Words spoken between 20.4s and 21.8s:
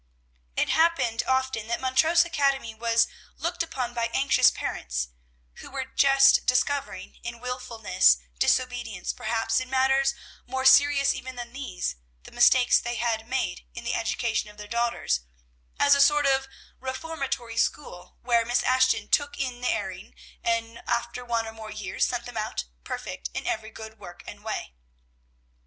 and after one or more